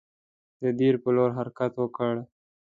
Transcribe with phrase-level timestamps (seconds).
[0.61, 2.13] د دیر پر لور حرکت وکړ.